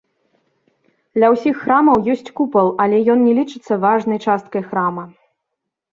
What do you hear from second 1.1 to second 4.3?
Ля ўсіх храмаў ёсць купал, але ён не лічыцца важнай